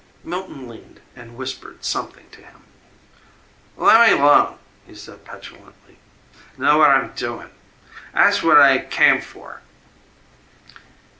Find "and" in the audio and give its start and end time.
1.15-1.37